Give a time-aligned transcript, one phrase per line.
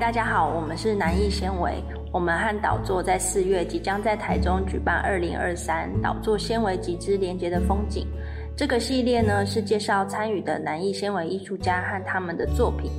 [0.00, 1.72] 大家好，我们是南艺纤维。
[2.12, 8.08] 我们和导座在四月即将在台中举办二零二三导座纤维集之连接的风景。
[8.56, 12.90] 这个系列呢是介绍参与的南艺纤维艺术家和他们的作品。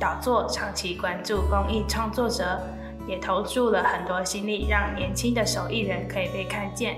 [0.00, 2.60] 导座长期关注公益创作者，
[3.06, 6.96] 也投注了很多心力，让年轻的手艺人可以被看见。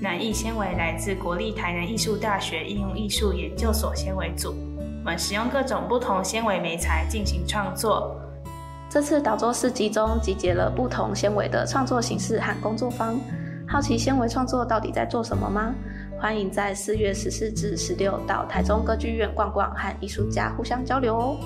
[0.00, 4.52] 南艺纤维来自国立台南艺术大学应用艺术研究所纤维组，
[5.04, 8.20] 我们使用各种不同纤维媒材进行创作。
[8.90, 13.16] 这次导作市集中集结了不同纤维的创作形式和工作坊。
[13.68, 15.72] 好奇纤维创作到底在做什么吗？
[16.20, 21.36] 欢迎在四月十四至十六到台中歌剧院逛逛，和艺术家互相交流哦。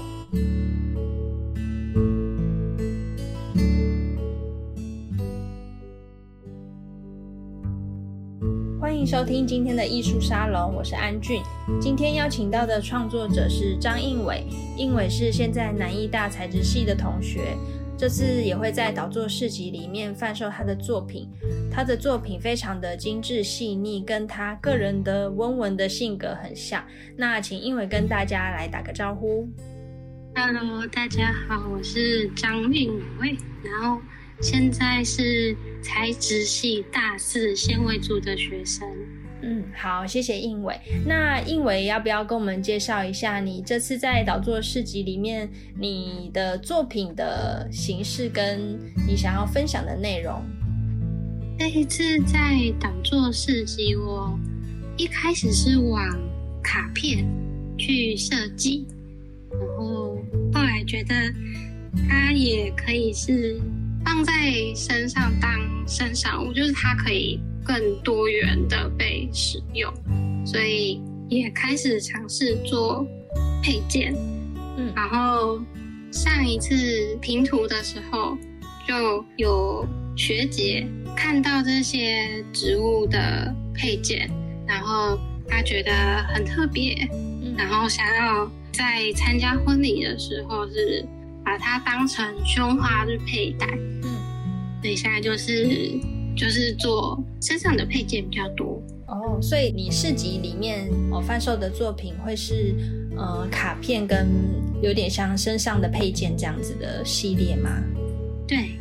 [9.06, 11.42] 收听今天的艺术沙龙，我是安俊。
[11.78, 14.47] 今天邀请到的创作者是张应伟，
[14.78, 17.55] 应伟是现在南艺大材质系的同学，
[17.98, 21.28] 这次也会在导作市集里面贩售他的作品。
[21.70, 26.82] 他的作品非常的精致细腻，跟他个人的温文的性格很像。
[27.14, 29.47] 那请应伟跟大家来打个招呼。
[30.34, 34.00] Hello，大家好，我是张应伟，然后。
[34.40, 38.86] 现在是材质系大四纤维组的学生。
[39.42, 40.74] 嗯，好，谢谢应伟。
[41.06, 50.42] 那应伟要不要跟我们介绍一下你这次在导作市集里面你的作品的形式跟你想要分享的内容？
[51.58, 54.38] 这一次在导作市集，我
[54.96, 56.02] 一开始是往
[56.62, 57.26] 卡片
[57.76, 58.86] 去设计，
[59.50, 60.16] 然后
[60.54, 61.14] 后来觉得
[62.08, 63.60] 它也可以是。
[64.05, 64.33] 放在
[64.74, 65.50] 身上当
[65.88, 69.92] 身上物，就是它可以更多元的被使用，
[70.47, 73.06] 所以也开始尝试做
[73.62, 74.15] 配件。
[74.76, 75.59] 嗯，然后
[76.12, 78.37] 上一次拼图的时候，
[78.87, 80.86] 就有学姐
[81.16, 84.31] 看到这些植物的配件，
[84.66, 85.92] 然后她觉得
[86.34, 87.09] 很特别，
[87.56, 91.04] 然后想要在参加婚礼的时候是。
[91.44, 93.66] 把它当成胸花去佩戴，
[94.03, 94.16] 嗯，
[94.82, 95.99] 所以现在就是
[96.37, 99.38] 就是做身上的配件比较多哦。
[99.43, 102.75] 所以你市集里面哦贩售的作品会是
[103.16, 104.27] 呃卡片跟
[104.83, 107.71] 有点像身上的配件这样子的系列吗？
[108.47, 108.78] 对。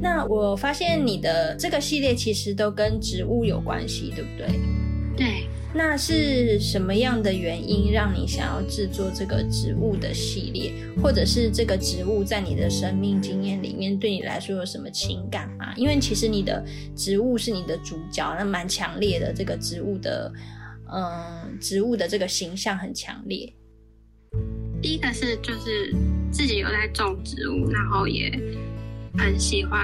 [0.00, 4.46] 那我发现你的这个系列其实都跟植物有关系，对不对？
[5.18, 5.48] 对。
[5.74, 15.74] 那是什么样的原因让你想要制作这个植物的系列，或者是这个植物在你的生命经验里面对你来说有什么情感吗？
[15.76, 16.64] 因为其实你的
[16.96, 19.30] 植物是你的主角，那蛮强烈的。
[19.30, 20.32] 这个植物的，
[20.90, 23.52] 嗯，植物的这个形象很强烈。
[24.80, 25.94] 第一个是就是
[26.32, 28.30] 自己有在种植物，然后也
[29.18, 29.82] 很喜欢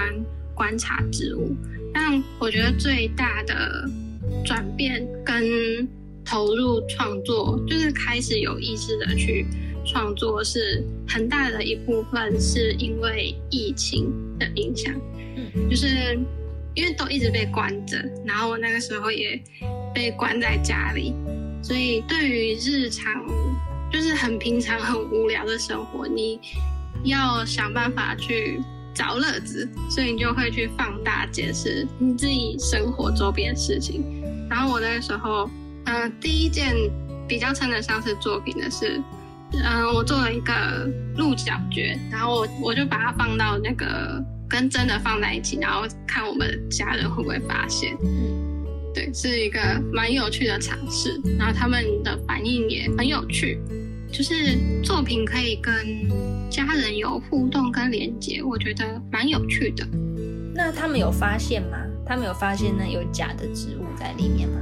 [0.55, 1.55] 观察植物，
[1.93, 3.87] 但我觉得最大的。
[4.45, 5.87] 转变跟
[6.23, 9.45] 投入创作，就是开始有意识的去
[9.85, 14.93] 创作，是很大的一部分，是因为疫情的影响。
[15.35, 15.87] 嗯，就是
[16.75, 19.41] 因为都一直被关着，然后我那个时候也
[19.93, 21.13] 被关在家里，
[21.61, 23.25] 所以对于日常
[23.91, 26.39] 就是很平常、很无聊的生活，你
[27.03, 28.61] 要想办法去。
[28.95, 34.01] 找乐子，所以你就会去放大解释你自己生活周边的事情。
[34.49, 35.49] 然后我那个时候，
[35.85, 36.73] 嗯，第一件
[37.27, 39.01] 比较称得上是作品的是，
[39.51, 47.97] 嗯，我做了一个鹿角蕨，然后我我就把它放到那个跟真的放在一起，然后看我们家人会不会发现。
[48.93, 49.59] 对，是一个
[49.91, 53.59] 蛮有趣的尝试，然后他们的反应也很有趣。
[54.15, 55.73] 就是作品可以跟
[56.49, 59.85] 家人有互动跟连接，我觉得蛮有趣的。
[60.53, 61.77] 那他们有发现吗？
[62.05, 64.57] 他们有发现那有假的植物在里面吗？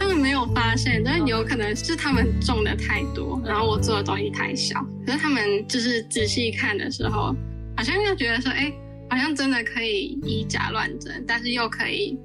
[0.00, 4.84] 他们没有发现，但有可能是他们种的太多，然后我做的东西太小。
[5.06, 7.32] 可是他们就是仔细看的时候，
[7.76, 8.72] 好像就觉得说，哎，
[9.08, 12.18] 好像真的可以以假乱真，但是又可以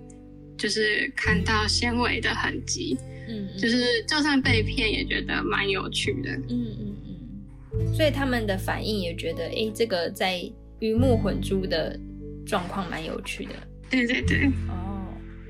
[0.58, 2.98] 就是看到纤维的痕迹。
[3.28, 3.78] 嗯，就是
[4.08, 6.32] 就算被骗，也觉得蛮有趣的。
[6.32, 6.96] 嗯嗯
[7.74, 10.42] 嗯，所以他们的反应也觉得，哎，这个在
[10.80, 12.00] 鱼目混珠的
[12.46, 13.52] 状况蛮有趣的。
[13.90, 14.48] 对对对。
[14.70, 15.06] 哦，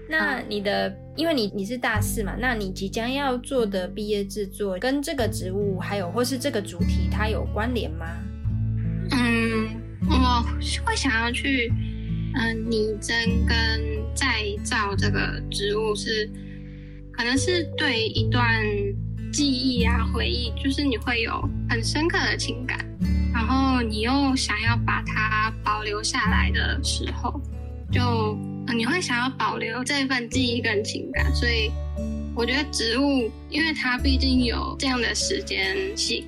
[0.09, 8.05] 那你的，因为你你是大四嘛，那你即将要做的毕业制作跟这个职务还有或是这个主题它有关联吗？
[9.11, 9.69] 嗯，
[10.09, 10.43] 我
[10.83, 11.71] 会想要去，
[12.33, 13.57] 嗯，拟真跟
[14.15, 16.27] 再造这个职务是。
[17.17, 18.63] 可能是对一段
[19.33, 22.77] 记忆啊、回忆，就是你会有很深刻的情感，
[23.33, 27.41] 然后你又想要把它保留下来的时候，
[27.91, 28.37] 就
[28.73, 31.71] 你会想要保留这份记忆跟情感，所以
[32.35, 36.23] 我觉得植物，因为它毕竟有这样的时间性，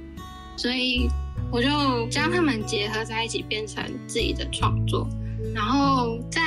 [0.57, 1.07] 所以
[1.51, 1.69] 我就
[2.09, 5.07] 将它们结合在一起，变成自己的创作。
[5.55, 6.41] 然后在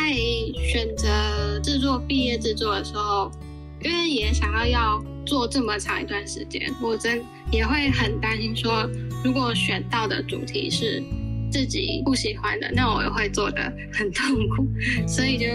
[0.70, 3.30] 选择制作毕业制作的时候，
[3.82, 8.88] 因为也想要要做这么长一段时间，我真也会很担心说，
[9.24, 11.02] 如果选到的主题是
[11.50, 14.66] 自己不喜欢的，那我也会做的很痛苦。
[15.06, 15.46] 所以就，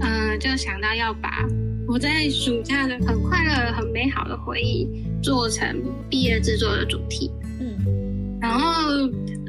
[0.00, 1.46] 嗯，就想到要把
[1.88, 4.88] 我在暑假的很快乐、很美好的回忆
[5.22, 7.30] 做成毕业制作的主题。
[7.60, 8.90] 嗯，然后，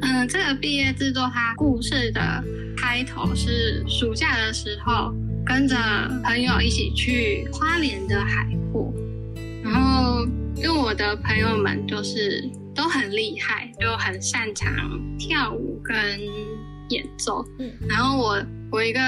[0.02, 2.44] 嗯，这个毕业制作它故事的。
[2.76, 5.14] 开头是暑假的时候，
[5.44, 5.76] 跟着
[6.24, 8.92] 朋友一起去花莲的海阔，
[9.62, 10.24] 然后
[10.56, 14.72] 因为我的朋友们就是都很厉害，就很擅长
[15.18, 15.94] 跳舞跟
[16.88, 19.00] 演奏，嗯，然后我我一个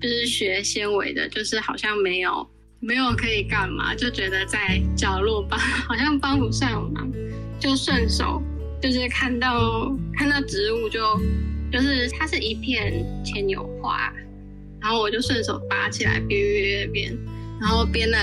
[0.00, 2.48] 就是学纤维的，就是好像没有
[2.80, 7.10] 没有可以干嘛，就觉得在角落帮 好像帮不上忙，
[7.60, 8.42] 就顺手
[8.80, 11.00] 就是看到看到植物就。
[11.72, 14.08] 就是它是一片牵牛花，
[14.84, 17.18] 然后我就顺手拔起来编编编，
[17.58, 18.18] 然后编了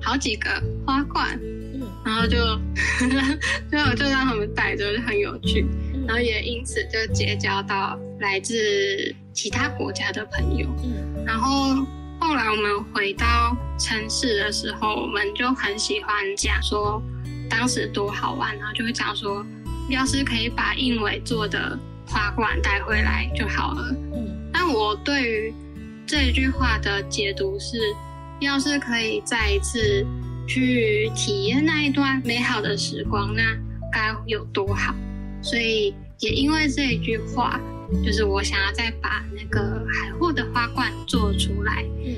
[0.00, 0.48] 好几个
[0.86, 2.38] 花冠，嗯，然后就
[3.68, 5.66] 就就让他们带着，就很有趣，
[6.06, 11.84] 然后也因此就结交到来自其他国家的朋友，嗯，然后
[12.20, 17.02] 后来我们回到城市的时候，我们就很喜欢讲说
[17.50, 19.44] 当时多好玩，然后就会讲说，
[19.90, 21.76] 要是可以把印尾做的。
[22.06, 23.88] 花冠带回来就好了。
[24.14, 25.54] 嗯，但我对于
[26.06, 27.78] 这一句话的解读是，
[28.40, 30.06] 要是可以再一次
[30.46, 33.42] 去体验那一段美好的时光，那
[33.90, 34.94] 该有多好。
[35.42, 37.58] 所以也因为这一句话，
[38.04, 41.84] 就是我想要再把那个海货的花冠做出来。
[42.04, 42.14] 嗯，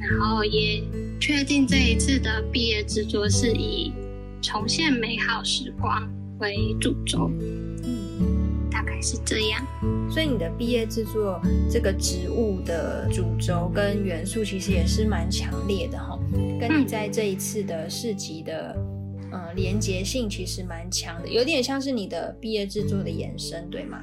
[0.00, 0.82] 然后也
[1.20, 3.92] 确定这一次的毕业制作是以
[4.42, 6.08] 重现美好时光
[6.40, 7.30] 为主轴。
[9.02, 9.64] 是这样，
[10.10, 11.40] 所以你的毕业制作
[11.70, 16.18] 这个植物的主轴跟元素其实也是蛮强烈的哈，
[16.60, 18.76] 跟你在这一次的市集的
[19.32, 24.02] 嗯连结性其实蛮强的，有点像是你的毕业制作的延伸，对吗？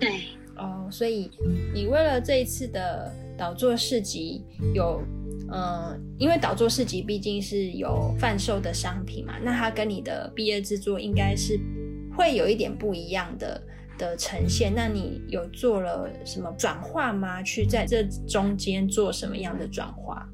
[0.00, 0.10] 对，
[0.56, 1.30] 哦，所以
[1.74, 5.02] 你为了这一次的导作市集有
[5.52, 11.60] 嗯，因为导作市集毕竟是有贩售的商品嘛，那它跟你的毕业制作应该是
[12.16, 13.62] 会有一点不一样的。
[14.02, 17.40] 的呈现，那你有做了什么转化吗？
[17.44, 20.26] 去在这中间做什么样的转化？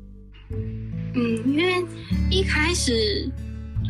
[1.14, 1.84] 嗯，因为
[2.30, 3.30] 一开始，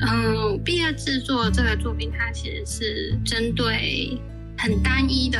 [0.00, 4.18] 嗯，毕业制作这个作品，它其实是针对
[4.58, 5.38] 很单一的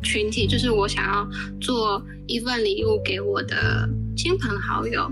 [0.00, 1.28] 群体，就是我想要
[1.60, 5.10] 做一份礼物给我的亲朋好友，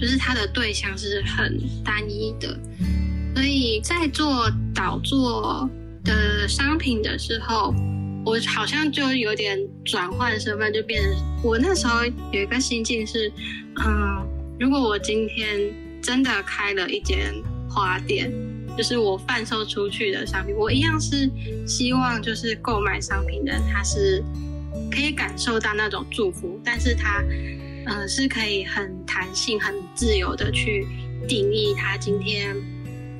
[0.00, 2.58] 就是它的对象是很单一的，
[3.34, 5.68] 所以在做导作
[6.02, 7.74] 的商品的时候。
[8.26, 11.12] 我好像就有点转换身份，就变成
[11.44, 13.30] 我那时候有一个心境是，
[13.84, 14.26] 嗯，
[14.58, 15.72] 如果我今天
[16.02, 17.32] 真的开了一间
[17.70, 18.32] 花店，
[18.76, 21.30] 就是我贩售出去的商品，我一样是
[21.64, 24.20] 希望就是购买商品的人他是
[24.90, 27.22] 可以感受到那种祝福，但是他
[27.86, 30.84] 嗯是可以很弹性、很自由的去
[31.28, 32.56] 定义他今天。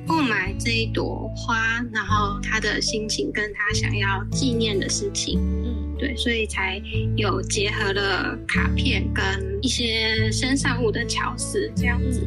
[0.07, 6.81] 购买这一朵花，然后他的心情跟他想要纪念的事情，嗯，对，所以才
[7.17, 9.23] 有结合了卡片跟
[9.61, 12.25] 一些身上物的巧思，这样子，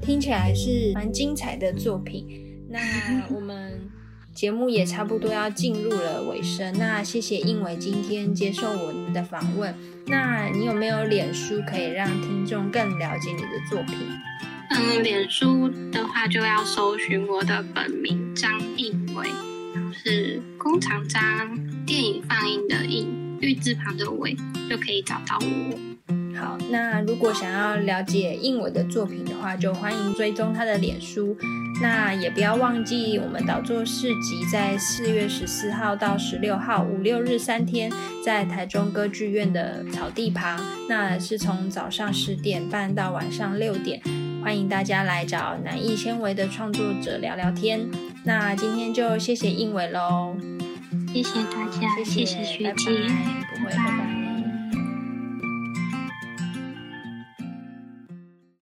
[0.00, 2.26] 听起来是蛮精彩的作品。
[2.70, 2.80] 那
[3.34, 3.90] 我们
[4.34, 9.74] 节目也差不多要进入了尾声，那谢谢应伟今天接受我们的访问。
[10.06, 13.96] 那你有没有脸书可以让听众更了解你的作品？
[14.74, 19.28] 嗯，脸书的话就要搜寻我的本名张应伟，
[19.92, 21.20] 是工厂张，
[21.84, 23.06] 电影放映的映，
[23.40, 24.34] 玉字旁的伟，
[24.70, 25.78] 就可以找到我。
[26.34, 31.36] 好，那如果想要了解应伟的作品的话，就欢迎追踪他的脸书。
[31.82, 37.92] 那也不要忘记我们导座市集在四月十四号到十六号五六日三天，
[38.24, 44.00] 在台中歌剧院的草地旁，那是从早上十点半到晚上六点。
[44.44, 47.80] 欢迎大家来找南艺纤维的创作者聊聊天。
[48.24, 50.36] 那今天就谢谢应伟喽，
[51.12, 52.90] 谢谢大家，谢谢学姐，
[53.54, 54.21] 不会，拜拜。